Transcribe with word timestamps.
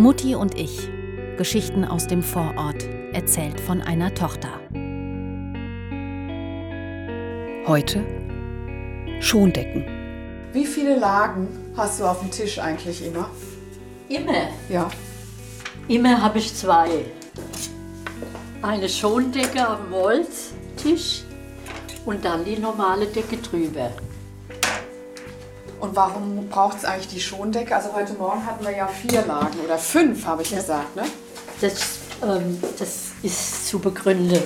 Mutti 0.00 0.34
und 0.34 0.58
ich. 0.58 0.88
Geschichten 1.36 1.84
aus 1.84 2.06
dem 2.06 2.22
Vorort, 2.22 2.88
erzählt 3.12 3.60
von 3.60 3.82
einer 3.82 4.14
Tochter. 4.14 4.58
Heute 7.66 8.02
Schondecken. 9.20 9.84
Wie 10.54 10.64
viele 10.64 10.98
Lagen 10.98 11.48
hast 11.76 12.00
du 12.00 12.06
auf 12.06 12.20
dem 12.20 12.30
Tisch 12.30 12.58
eigentlich 12.58 13.06
immer? 13.06 13.28
Immer. 14.08 14.48
Ja. 14.70 14.90
Immer 15.86 16.22
habe 16.22 16.38
ich 16.38 16.54
zwei. 16.54 17.04
Eine 18.62 18.88
Schondecke 18.88 19.68
am 19.68 19.90
Holztisch 19.90 21.24
und 22.06 22.24
dann 22.24 22.42
die 22.46 22.58
normale 22.58 23.04
Decke 23.04 23.36
drüber. 23.36 23.90
Und 25.80 25.96
warum 25.96 26.46
braucht 26.48 26.78
es 26.78 26.84
eigentlich 26.84 27.08
die 27.08 27.20
Schondecke? 27.20 27.74
Also 27.74 27.94
heute 27.94 28.12
Morgen 28.12 28.44
hatten 28.44 28.64
wir 28.64 28.76
ja 28.76 28.86
vier 28.86 29.24
Lagen 29.26 29.58
oder 29.64 29.78
fünf, 29.78 30.26
habe 30.26 30.42
ich 30.42 30.54
gesagt, 30.54 30.94
ne? 30.94 31.04
Das, 31.60 31.98
ähm, 32.22 32.60
das 32.78 33.12
ist 33.22 33.68
zu 33.68 33.78
begründen. 33.78 34.42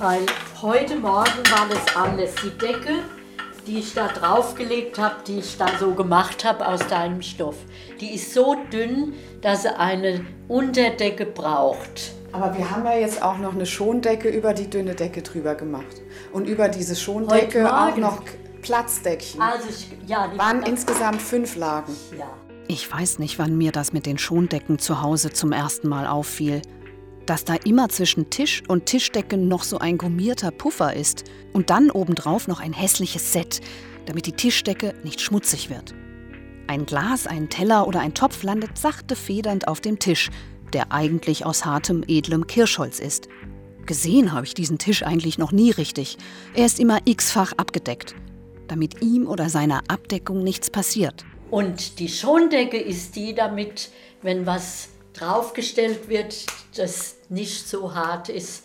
Weil 0.00 0.26
heute 0.60 0.96
Morgen 0.96 1.42
war 1.50 1.68
das 1.70 1.96
alles. 1.96 2.34
Die 2.42 2.50
Decke, 2.58 3.04
die 3.68 3.78
ich 3.78 3.94
da 3.94 4.08
draufgelegt 4.08 4.98
habe, 4.98 5.14
die 5.26 5.38
ich 5.38 5.56
da 5.58 5.68
so 5.78 5.94
gemacht 5.94 6.44
habe 6.44 6.66
aus 6.66 6.86
deinem 6.88 7.22
Stoff, 7.22 7.56
die 8.00 8.14
ist 8.14 8.34
so 8.34 8.56
dünn, 8.72 9.14
dass 9.42 9.62
sie 9.62 9.78
eine 9.78 10.26
Unterdecke 10.48 11.24
braucht. 11.24 12.12
Aber 12.32 12.56
wir 12.58 12.68
haben 12.68 12.84
ja 12.84 12.96
jetzt 12.96 13.22
auch 13.22 13.38
noch 13.38 13.54
eine 13.54 13.64
Schondecke 13.64 14.28
über 14.28 14.52
die 14.54 14.68
dünne 14.68 14.94
Decke 14.96 15.22
drüber 15.22 15.54
gemacht. 15.54 16.02
Und 16.32 16.48
über 16.48 16.68
diese 16.68 16.96
Schondecke 16.96 17.72
auch 17.72 17.96
noch 17.96 18.22
Platzdeckchen. 18.66 19.40
Also 19.40 19.68
ich, 19.68 19.88
ja, 20.08 20.28
die 20.28 20.38
Waren 20.38 20.62
insgesamt 20.62 21.22
fünf 21.22 21.56
Lagen. 21.56 21.94
ja. 22.18 22.26
Ich 22.68 22.90
weiß 22.90 23.20
nicht, 23.20 23.38
wann 23.38 23.56
mir 23.56 23.70
das 23.70 23.92
mit 23.92 24.06
den 24.06 24.18
Schondecken 24.18 24.80
zu 24.80 25.00
Hause 25.00 25.30
zum 25.32 25.52
ersten 25.52 25.88
Mal 25.88 26.08
auffiel. 26.08 26.62
Dass 27.24 27.44
da 27.44 27.54
immer 27.54 27.88
zwischen 27.90 28.28
Tisch 28.28 28.64
und 28.66 28.86
Tischdecke 28.86 29.36
noch 29.36 29.62
so 29.62 29.78
ein 29.78 29.98
gummierter 29.98 30.50
Puffer 30.50 30.94
ist 30.94 31.24
und 31.52 31.70
dann 31.70 31.92
obendrauf 31.92 32.48
noch 32.48 32.58
ein 32.58 32.72
hässliches 32.72 33.32
Set, 33.32 33.60
damit 34.06 34.26
die 34.26 34.32
Tischdecke 34.32 34.94
nicht 35.04 35.20
schmutzig 35.20 35.70
wird. 35.70 35.94
Ein 36.66 36.86
Glas, 36.86 37.28
ein 37.28 37.48
Teller 37.48 37.86
oder 37.86 38.00
ein 38.00 38.14
Topf 38.14 38.42
landet 38.42 38.76
sachte 38.76 39.14
federnd 39.14 39.68
auf 39.68 39.80
dem 39.80 40.00
Tisch, 40.00 40.30
der 40.72 40.90
eigentlich 40.90 41.46
aus 41.46 41.64
hartem, 41.64 42.02
edlem 42.08 42.48
Kirschholz 42.48 42.98
ist. 42.98 43.28
Gesehen 43.86 44.32
habe 44.32 44.44
ich 44.44 44.54
diesen 44.54 44.78
Tisch 44.78 45.04
eigentlich 45.04 45.38
noch 45.38 45.52
nie 45.52 45.70
richtig. 45.70 46.18
Er 46.54 46.66
ist 46.66 46.80
immer 46.80 46.98
x-fach 47.04 47.52
abgedeckt, 47.56 48.16
damit 48.68 49.02
ihm 49.02 49.26
oder 49.26 49.48
seiner 49.48 49.82
Abdeckung 49.88 50.42
nichts 50.42 50.70
passiert. 50.70 51.24
Und 51.50 51.98
die 51.98 52.08
Schondecke 52.08 52.78
ist 52.78 53.16
die, 53.16 53.34
damit, 53.34 53.90
wenn 54.22 54.46
was 54.46 54.88
draufgestellt 55.12 56.08
wird, 56.08 56.46
das 56.76 57.16
nicht 57.28 57.68
so 57.68 57.94
hart 57.94 58.28
ist 58.28 58.64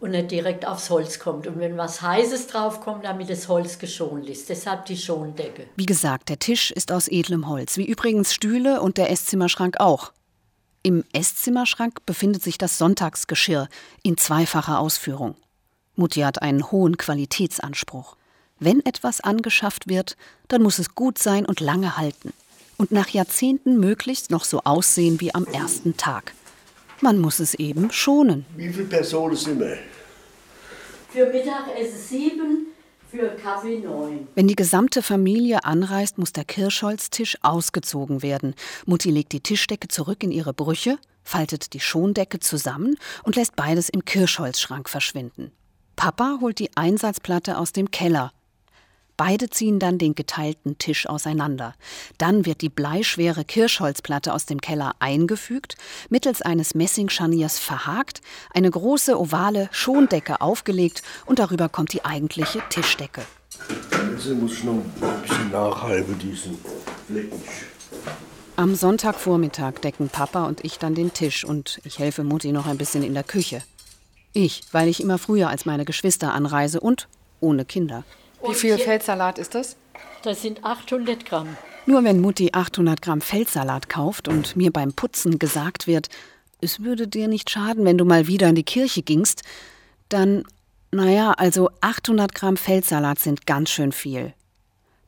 und 0.00 0.10
nicht 0.10 0.30
direkt 0.30 0.66
aufs 0.66 0.90
Holz 0.90 1.18
kommt. 1.18 1.46
Und 1.46 1.58
wenn 1.58 1.76
was 1.76 2.02
Heißes 2.02 2.46
draufkommt, 2.48 3.04
damit 3.04 3.30
das 3.30 3.48
Holz 3.48 3.78
geschont 3.78 4.28
ist. 4.28 4.48
Deshalb 4.48 4.84
die 4.86 4.96
Schondecke. 4.96 5.66
Wie 5.76 5.86
gesagt, 5.86 6.28
der 6.28 6.38
Tisch 6.38 6.70
ist 6.70 6.92
aus 6.92 7.08
edlem 7.08 7.48
Holz, 7.48 7.76
wie 7.76 7.86
übrigens 7.86 8.34
Stühle 8.34 8.80
und 8.82 8.98
der 8.98 9.10
Esszimmerschrank 9.10 9.80
auch. 9.80 10.12
Im 10.82 11.04
Esszimmerschrank 11.14 12.04
befindet 12.04 12.42
sich 12.42 12.58
das 12.58 12.76
Sonntagsgeschirr 12.76 13.68
in 14.02 14.18
zweifacher 14.18 14.78
Ausführung. 14.78 15.36
Mutti 15.96 16.20
hat 16.20 16.42
einen 16.42 16.70
hohen 16.70 16.98
Qualitätsanspruch. 16.98 18.16
Wenn 18.60 18.84
etwas 18.86 19.20
angeschafft 19.20 19.88
wird, 19.88 20.16
dann 20.48 20.62
muss 20.62 20.78
es 20.78 20.94
gut 20.94 21.18
sein 21.18 21.44
und 21.44 21.60
lange 21.60 21.96
halten. 21.96 22.32
Und 22.76 22.92
nach 22.92 23.08
Jahrzehnten 23.08 23.78
möglichst 23.78 24.30
noch 24.30 24.44
so 24.44 24.60
aussehen 24.64 25.20
wie 25.20 25.34
am 25.34 25.44
ersten 25.44 25.96
Tag. 25.96 26.32
Man 27.00 27.18
muss 27.18 27.40
es 27.40 27.54
eben 27.54 27.90
schonen. 27.90 28.46
Wie 28.56 28.72
viele 28.72 28.86
Personen 28.86 29.36
sind 29.36 29.60
wir? 29.60 29.78
Für 31.10 31.26
Mittagessen 31.26 31.98
sieben, 31.98 32.66
für 33.10 33.28
Kaffee 33.36 33.78
neun. 33.78 34.26
Wenn 34.34 34.48
die 34.48 34.56
gesamte 34.56 35.02
Familie 35.02 35.64
anreist, 35.64 36.18
muss 36.18 36.32
der 36.32 36.44
Kirschholztisch 36.44 37.38
ausgezogen 37.42 38.22
werden. 38.22 38.54
Mutti 38.86 39.10
legt 39.10 39.32
die 39.32 39.40
Tischdecke 39.40 39.88
zurück 39.88 40.22
in 40.22 40.32
ihre 40.32 40.52
Brüche, 40.52 40.98
faltet 41.22 41.72
die 41.72 41.80
Schondecke 41.80 42.40
zusammen 42.40 42.96
und 43.22 43.36
lässt 43.36 43.56
beides 43.56 43.88
im 43.88 44.04
Kirschholzschrank 44.04 44.88
verschwinden. 44.88 45.52
Papa 45.96 46.38
holt 46.40 46.58
die 46.58 46.76
Einsatzplatte 46.76 47.58
aus 47.58 47.72
dem 47.72 47.90
Keller. 47.90 48.32
Beide 49.16 49.48
ziehen 49.48 49.78
dann 49.78 49.98
den 49.98 50.14
geteilten 50.14 50.76
Tisch 50.78 51.08
auseinander. 51.08 51.74
Dann 52.18 52.46
wird 52.46 52.62
die 52.62 52.68
bleischwere 52.68 53.44
Kirschholzplatte 53.44 54.32
aus 54.32 54.46
dem 54.46 54.60
Keller 54.60 54.94
eingefügt, 54.98 55.76
mittels 56.08 56.42
eines 56.42 56.74
Messingscharniers 56.74 57.58
verhakt, 57.58 58.22
eine 58.52 58.70
große 58.70 59.18
ovale 59.18 59.68
Schondecke 59.70 60.40
aufgelegt 60.40 61.02
und 61.26 61.38
darüber 61.38 61.68
kommt 61.68 61.92
die 61.92 62.04
eigentliche 62.04 62.60
Tischdecke. 62.70 63.22
Jetzt 63.68 64.28
muss 64.30 64.52
ich 64.52 64.64
noch 64.64 64.72
ein 64.72 65.22
bisschen 65.22 65.50
nachhalten, 65.50 66.18
diesen 66.18 66.58
Flecken. 67.06 67.40
Am 68.56 68.74
Sonntagvormittag 68.74 69.80
decken 69.80 70.08
Papa 70.08 70.46
und 70.46 70.64
ich 70.64 70.78
dann 70.78 70.94
den 70.94 71.12
Tisch 71.12 71.44
und 71.44 71.80
ich 71.84 71.98
helfe 71.98 72.22
Mutti 72.24 72.52
noch 72.52 72.66
ein 72.66 72.78
bisschen 72.78 73.02
in 73.02 73.14
der 73.14 73.24
Küche. 73.24 73.62
Ich, 74.32 74.62
weil 74.72 74.88
ich 74.88 75.00
immer 75.00 75.18
früher 75.18 75.48
als 75.48 75.64
meine 75.64 75.84
Geschwister 75.84 76.32
anreise 76.32 76.80
und 76.80 77.08
ohne 77.40 77.64
Kinder. 77.64 78.04
Wie 78.46 78.54
viel 78.54 78.78
Feldsalat 78.78 79.38
ist 79.38 79.54
das? 79.54 79.76
Das 80.22 80.42
sind 80.42 80.64
800 80.64 81.24
Gramm. 81.24 81.56
Nur 81.86 82.04
wenn 82.04 82.20
Mutti 82.20 82.50
800 82.52 83.02
Gramm 83.02 83.20
Feldsalat 83.20 83.88
kauft 83.88 84.28
und 84.28 84.56
mir 84.56 84.70
beim 84.70 84.92
Putzen 84.92 85.38
gesagt 85.38 85.86
wird, 85.86 86.08
es 86.60 86.80
würde 86.80 87.06
dir 87.06 87.28
nicht 87.28 87.50
schaden, 87.50 87.84
wenn 87.84 87.98
du 87.98 88.04
mal 88.04 88.26
wieder 88.26 88.48
in 88.48 88.54
die 88.54 88.62
Kirche 88.64 89.02
gingst, 89.02 89.42
dann, 90.08 90.44
naja, 90.92 91.32
also 91.32 91.70
800 91.80 92.34
Gramm 92.34 92.56
Feldsalat 92.56 93.18
sind 93.18 93.46
ganz 93.46 93.70
schön 93.70 93.92
viel. 93.92 94.32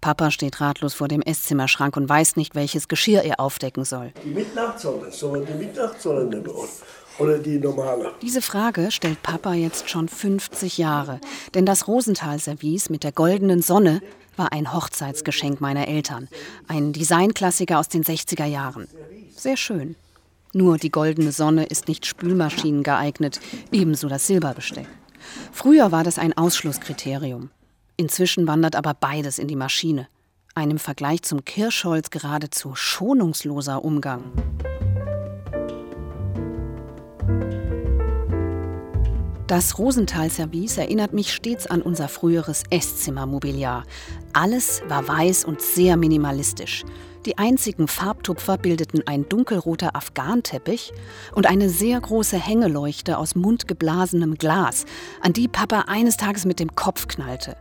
Papa 0.01 0.31
steht 0.31 0.61
ratlos 0.61 0.95
vor 0.95 1.09
dem 1.09 1.23
Esszimmerschrank 1.23 1.97
und 1.97 2.09
weiß 2.09 2.37
nicht, 2.37 2.55
welches 2.55 2.89
Geschirr 2.89 3.23
er 3.23 3.41
aufdecken 3.41 3.85
soll. 3.85 4.13
Die 4.25 4.31
Mitnachtsonne, 4.31 5.11
sollen 5.11 5.47
die 5.47 5.55
Mitnachtsonne 5.55 6.25
nehmen? 6.25 6.51
Oder 7.19 7.39
die 7.39 7.59
normale? 7.59 8.13
Diese 8.21 8.43
Frage 8.43 8.91
stellt 8.91 9.23
Papa 9.23 9.55
jetzt 9.55 9.89
schon 9.89 10.09
50 10.09 10.79
Jahre. 10.79 11.21
Denn 11.55 11.65
das 11.65 11.89
Rosenthal-Service 11.89 12.91
mit 12.91 13.05
der 13.05 13.13
goldenen 13.13 13.63
Sonne 13.63 14.03
war 14.37 14.53
ein 14.53 14.75
Hochzeitsgeschenk 14.75 15.61
meiner 15.61 15.89
Eltern. 15.89 16.29
Ein 16.69 16.93
Designklassiker 16.93 17.79
aus 17.79 17.89
den 17.89 18.05
60er 18.05 18.45
Jahren. 18.45 18.87
Sehr 19.35 19.57
schön. 19.57 19.97
Nur 20.53 20.79
die 20.79 20.91
goldene 20.91 21.33
Sonne 21.33 21.65
ist 21.65 21.89
nicht 21.89 22.07
Spülmaschinen 22.07 22.83
geeignet, 22.83 23.41
ebenso 23.73 24.09
das 24.09 24.27
Silberbesteck. 24.27 24.87
Früher 25.53 25.93
war 25.93 26.05
das 26.05 26.19
ein 26.19 26.37
Ausschlusskriterium. 26.37 27.51
Inzwischen 27.97 28.47
wandert 28.47 28.77
aber 28.77 28.95
beides 28.95 29.39
in 29.39 29.49
die 29.49 29.57
Maschine. 29.57 30.09
Ein 30.55 30.71
im 30.71 30.79
Vergleich 30.79 31.23
zum 31.23 31.45
Kirschholz 31.45 32.11
geradezu 32.11 32.75
schonungsloser 32.75 33.85
Umgang. 33.85 34.25
Das 39.47 39.79
Rosenthal-Service 39.79 40.77
erinnert 40.77 41.13
mich 41.13 41.33
stets 41.33 41.69
an 41.69 41.81
unser 41.81 42.09
früheres 42.09 42.65
Esszimmermobiliar. 42.71 43.85
Alles 44.33 44.83
war 44.89 45.07
weiß 45.07 45.45
und 45.45 45.63
sehr 45.63 45.97
minimalistisch. 45.97 46.85
Die 47.27 47.39
einzigen 47.39 47.87
Farbtupfer 47.87 48.59
bildeten 48.59 49.07
ein 49.07 49.29
dunkelroter 49.29 49.95
Afghanteppich 49.95 50.93
und 51.33 51.47
eine 51.47 51.69
sehr 51.69 52.01
große 52.01 52.37
Hängeleuchte 52.37 53.19
aus 53.19 53.37
mundgeblasenem 53.37 54.35
Glas, 54.35 54.85
an 55.23 55.33
die 55.33 55.47
Papa 55.47 55.85
eines 55.87 56.17
Tages 56.17 56.45
mit 56.45 56.59
dem 56.59 56.75
Kopf 56.75 57.07
knallte. 57.07 57.57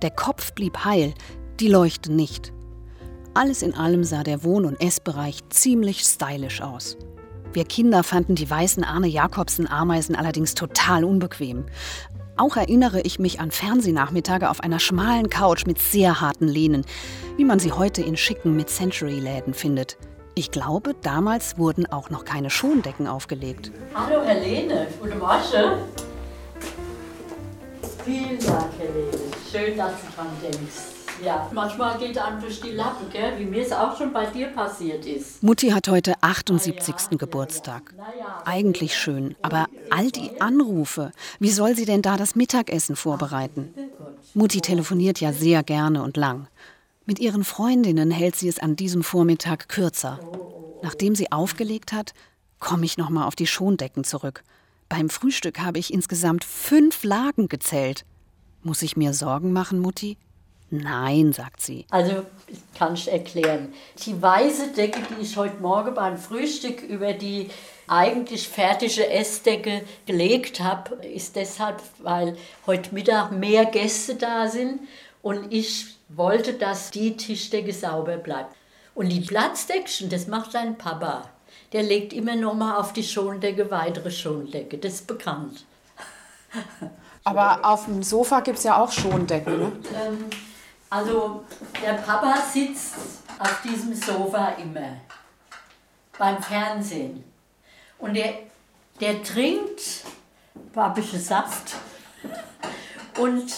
Der 0.00 0.10
Kopf 0.12 0.54
blieb 0.54 0.86
heil, 0.86 1.12
die 1.60 1.68
Leuchte 1.68 2.14
nicht. 2.14 2.54
Alles 3.34 3.60
in 3.60 3.74
allem 3.74 4.04
sah 4.04 4.22
der 4.22 4.42
Wohn- 4.42 4.64
und 4.64 4.80
Essbereich 4.80 5.40
ziemlich 5.50 6.00
stylisch 6.00 6.62
aus. 6.62 6.96
Wir 7.52 7.64
Kinder 7.64 8.02
fanden 8.02 8.34
die 8.34 8.48
weißen 8.48 8.84
Arne 8.84 9.06
Jakobsen 9.06 9.68
Ameisen 9.68 10.14
allerdings 10.14 10.54
total 10.54 11.04
unbequem. 11.04 11.64
Auch 12.36 12.56
erinnere 12.56 13.00
ich 13.00 13.18
mich 13.18 13.40
an 13.40 13.50
Fernsehnachmittage 13.50 14.50
auf 14.50 14.60
einer 14.60 14.78
schmalen 14.78 15.30
Couch 15.30 15.64
mit 15.64 15.78
sehr 15.78 16.20
harten 16.20 16.48
Lehnen, 16.48 16.84
wie 17.38 17.44
man 17.44 17.58
sie 17.58 17.72
heute 17.72 18.02
in 18.02 18.16
schicken 18.16 18.56
Mid-Century-Läden 18.56 19.54
findet. 19.54 19.96
Ich 20.34 20.50
glaube, 20.50 20.94
damals 21.00 21.56
wurden 21.56 21.86
auch 21.86 22.10
noch 22.10 22.26
keine 22.26 22.50
Schondecken 22.50 23.06
aufgelegt. 23.06 23.72
Hallo 23.94 24.22
Helene, 24.22 24.86
gute 25.00 25.16
Morgen. 25.16 25.78
Vielen 28.04 28.38
Dank, 28.38 28.70
Helene. 28.78 29.18
Schön, 29.50 29.78
dass 29.78 29.92
du 29.92 30.14
dran 30.14 30.28
denkst. 30.42 30.95
Ja, 31.24 31.50
manchmal 31.52 31.98
geht 31.98 32.18
einem 32.18 32.40
durch 32.40 32.60
die 32.60 32.72
Lappen, 32.72 33.10
gell? 33.10 33.38
wie 33.38 33.44
mir 33.44 33.62
es 33.62 33.72
auch 33.72 33.96
schon 33.96 34.12
bei 34.12 34.26
dir 34.26 34.48
passiert 34.48 35.06
ist. 35.06 35.42
Mutti 35.42 35.70
hat 35.70 35.88
heute 35.88 36.14
78. 36.20 37.18
Geburtstag. 37.18 37.94
Eigentlich 38.44 38.96
schön, 38.96 39.34
aber 39.42 39.66
all 39.90 40.10
die 40.10 40.40
Anrufe, 40.40 41.12
wie 41.38 41.50
soll 41.50 41.74
sie 41.74 41.86
denn 41.86 42.02
da 42.02 42.16
das 42.16 42.36
Mittagessen 42.36 42.96
vorbereiten? 42.96 43.72
Mutti 44.34 44.60
telefoniert 44.60 45.20
ja 45.20 45.32
sehr 45.32 45.62
gerne 45.62 46.02
und 46.02 46.16
lang. 46.16 46.48
Mit 47.06 47.18
ihren 47.18 47.44
Freundinnen 47.44 48.10
hält 48.10 48.36
sie 48.36 48.48
es 48.48 48.58
an 48.58 48.76
diesem 48.76 49.02
Vormittag 49.02 49.68
kürzer. 49.68 50.18
Nachdem 50.82 51.14
sie 51.14 51.32
aufgelegt 51.32 51.92
hat, 51.92 52.12
komme 52.58 52.84
ich 52.84 52.98
noch 52.98 53.10
mal 53.10 53.26
auf 53.26 53.36
die 53.36 53.46
Schondecken 53.46 54.04
zurück. 54.04 54.42
Beim 54.88 55.08
Frühstück 55.08 55.60
habe 55.60 55.78
ich 55.78 55.92
insgesamt 55.92 56.44
fünf 56.44 57.04
Lagen 57.04 57.48
gezählt. 57.48 58.04
Muss 58.62 58.82
ich 58.82 58.96
mir 58.96 59.14
Sorgen 59.14 59.52
machen, 59.52 59.78
Mutti? 59.78 60.16
Nein, 60.70 61.32
sagt 61.32 61.62
sie. 61.62 61.86
Also, 61.90 62.22
kann 62.76 62.94
ich 62.94 63.10
erklären. 63.10 63.72
Die 64.04 64.20
weiße 64.20 64.72
Decke, 64.72 65.00
die 65.10 65.22
ich 65.22 65.36
heute 65.36 65.60
Morgen 65.60 65.94
beim 65.94 66.18
Frühstück 66.18 66.82
über 66.82 67.12
die 67.12 67.48
eigentlich 67.86 68.48
fertige 68.48 69.08
Essdecke 69.08 69.82
gelegt 70.06 70.60
habe, 70.60 70.96
ist 71.06 71.36
deshalb, 71.36 71.80
weil 71.98 72.36
heute 72.66 72.92
Mittag 72.92 73.30
mehr 73.30 73.64
Gäste 73.66 74.16
da 74.16 74.48
sind 74.48 74.80
und 75.22 75.52
ich 75.52 75.96
wollte, 76.08 76.54
dass 76.54 76.90
die 76.90 77.16
Tischdecke 77.16 77.72
sauber 77.72 78.16
bleibt. 78.16 78.54
Und 78.94 79.10
die 79.10 79.20
Platzdeckchen, 79.20 80.08
das 80.08 80.26
macht 80.26 80.52
sein 80.52 80.78
Papa. 80.78 81.28
Der 81.72 81.82
legt 81.82 82.12
immer 82.12 82.34
noch 82.34 82.54
mal 82.54 82.76
auf 82.76 82.92
die 82.92 83.04
Schondecke 83.04 83.70
weitere 83.70 84.10
Schondecke. 84.10 84.78
Das 84.78 84.94
ist 84.94 85.06
bekannt. 85.06 85.64
Aber 87.24 87.64
auf 87.64 87.86
dem 87.86 88.02
Sofa 88.02 88.40
gibt 88.40 88.58
es 88.58 88.64
ja 88.64 88.80
auch 88.80 88.90
Schondecken, 88.90 89.58
ne? 89.58 89.72
Ähm, 89.94 90.24
also 90.90 91.44
der 91.82 91.94
Papa 91.94 92.42
sitzt 92.52 92.94
auf 93.38 93.62
diesem 93.62 93.94
Sofa 93.94 94.54
immer 94.62 94.96
beim 96.18 96.42
Fernsehen. 96.42 97.24
Und 97.98 98.14
der, 98.14 98.34
der 99.00 99.22
trinkt 99.22 100.04
babische 100.72 101.18
Saft 101.18 101.76
und 103.18 103.52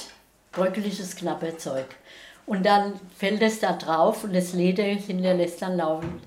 bröckeliges 0.52 1.16
Knabberzeug. 1.16 1.86
Und 2.46 2.64
dann 2.64 2.98
fällt 3.16 3.42
es 3.42 3.60
da 3.60 3.74
drauf 3.74 4.24
und 4.24 4.34
das 4.34 4.54
Leder 4.54 4.84
hinterlässt 4.84 5.60
dann 5.60 5.76
laufend 5.76 6.22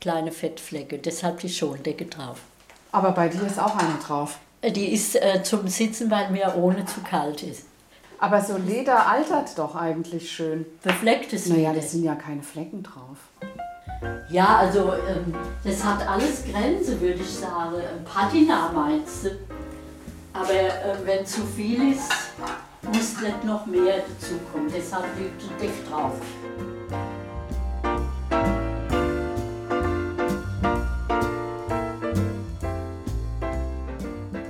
kleine 0.00 0.32
Fettflecke. 0.32 0.98
Deshalb 0.98 1.40
die 1.40 1.48
Schondecke 1.48 2.06
drauf. 2.06 2.38
Aber 2.92 3.12
bei 3.12 3.28
dir 3.28 3.42
ist 3.42 3.58
auch 3.58 3.76
eine 3.76 3.98
drauf. 3.98 4.38
Die 4.64 4.92
ist 4.92 5.16
äh, 5.16 5.42
zum 5.42 5.68
Sitzen, 5.68 6.10
weil 6.10 6.30
mir 6.30 6.54
ohne 6.56 6.86
zu 6.86 7.02
kalt 7.02 7.42
ist. 7.42 7.66
Aber 8.18 8.40
so 8.40 8.56
Leder 8.56 9.06
altert 9.06 9.58
doch 9.58 9.74
eigentlich 9.76 10.30
schön. 10.30 10.64
Beflecktes 10.82 11.46
Naja, 11.48 11.70
Leder. 11.70 11.82
das 11.82 11.92
sind 11.92 12.04
ja 12.04 12.14
keine 12.14 12.42
Flecken 12.42 12.82
drauf. 12.82 13.18
Ja, 14.30 14.56
also 14.56 14.92
ähm, 15.08 15.34
das 15.64 15.82
hat 15.84 16.06
alles 16.06 16.44
Grenze, 16.44 17.00
würde 17.00 17.20
ich 17.20 17.30
sagen. 17.30 17.76
Ähm, 17.76 18.04
Patina 18.04 18.70
meinst 18.74 19.24
du? 19.24 19.30
Aber 20.32 20.50
ähm, 20.52 20.98
wenn 21.04 21.24
zu 21.26 21.42
viel 21.42 21.92
ist, 21.92 22.10
muss 22.82 23.20
nicht 23.20 23.44
noch 23.44 23.64
mehr 23.66 23.98
dazukommen. 23.98 24.70
Deshalb 24.74 25.04
liegt 25.18 25.42
ein 25.42 25.58
Deck 25.60 25.88
drauf. 25.88 26.12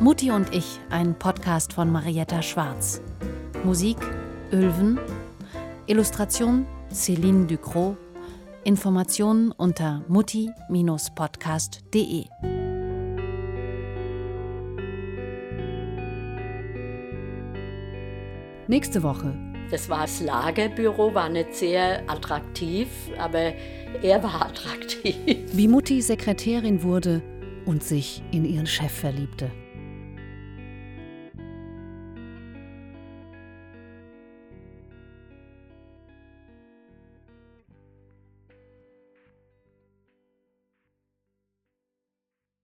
Mutti 0.00 0.30
und 0.30 0.54
ich, 0.54 0.78
ein 0.90 1.14
Podcast 1.18 1.72
von 1.72 1.90
Marietta 1.90 2.42
Schwarz. 2.42 3.00
Musik 3.64 3.96
Ölven, 4.52 4.98
Illustration 5.86 6.66
Céline 6.92 7.46
Ducrot, 7.46 7.96
Informationen 8.64 9.52
unter 9.52 10.04
mutti-podcast.de. 10.08 12.24
Nächste 18.68 19.02
Woche. 19.02 19.34
Das 19.70 19.88
war 19.88 20.02
das 20.02 20.20
Lagerbüro, 20.20 21.14
war 21.14 21.28
nicht 21.28 21.54
sehr 21.54 22.08
attraktiv, 22.08 22.88
aber 23.18 23.52
er 24.02 24.22
war 24.22 24.46
attraktiv. 24.46 25.16
Wie 25.52 25.68
Mutti 25.68 26.02
Sekretärin 26.02 26.82
wurde 26.82 27.22
und 27.64 27.82
sich 27.82 28.22
in 28.30 28.44
ihren 28.44 28.66
Chef 28.66 28.92
verliebte. 28.92 29.50